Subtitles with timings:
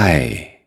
[0.00, 0.60] 爱，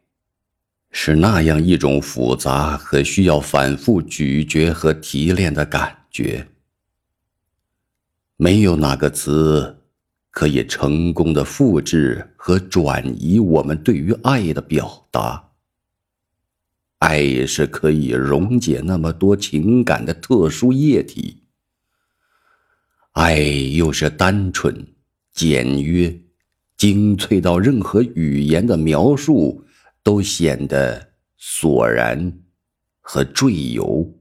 [0.92, 6.50] 是那样一种复杂和需要反复咀嚼和提炼的感觉。
[8.36, 9.84] 没有哪个词
[10.32, 15.52] 可以成功的复制和转移我们对于爱的表达。
[16.98, 21.42] 爱是可以溶解那么多情感的特殊液体。
[23.14, 24.86] 爱又是单纯、
[25.32, 26.20] 简约。
[26.82, 29.64] 精粹到任何语言的描述
[30.02, 32.40] 都显得索然
[33.02, 34.12] 和赘游。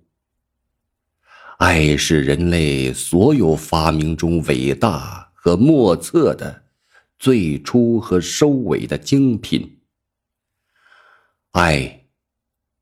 [1.56, 6.64] 爱是人类所有发明中伟大和莫测的
[7.18, 9.78] 最初和收尾的精品。
[11.52, 12.08] 爱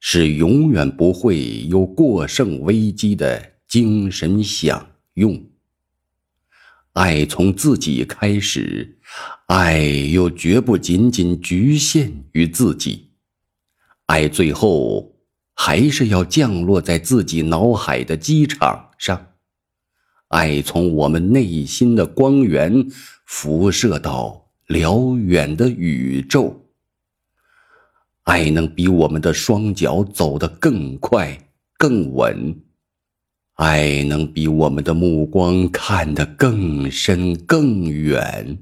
[0.01, 5.41] 是永远不会有过剩危机的精神享用。
[6.99, 8.99] 爱从自己开始，
[9.47, 13.11] 爱又绝不仅仅局限于自己，
[14.07, 15.15] 爱最后
[15.55, 19.29] 还是要降落在自己脑海的机场上，
[20.27, 22.89] 爱从我们内心的光源
[23.25, 26.67] 辐射到辽远的宇宙，
[28.25, 32.61] 爱能比我们的双脚走得更快更稳。
[33.59, 38.57] 爱能比我们的目光看得更深更远，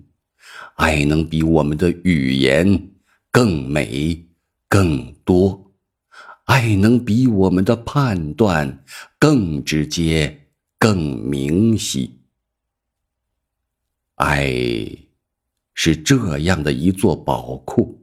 [0.76, 2.88] 爱能比我们的语言
[3.30, 4.26] 更美
[4.70, 5.70] 更多，
[6.46, 8.82] 爱能比我们的判断
[9.18, 12.18] 更直接更明晰。
[14.14, 14.50] 爱
[15.74, 18.02] 是这样的一座宝库，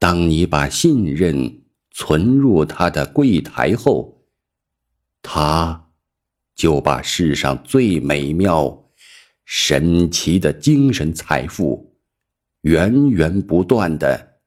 [0.00, 4.13] 当你把信任存入它的柜台后。
[5.24, 5.90] 他，
[6.54, 8.90] 就把世上最美妙、
[9.46, 11.96] 神奇的精神财富，
[12.60, 14.40] 源源不断的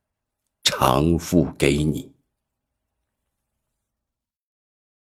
[0.64, 2.17] 偿付给你。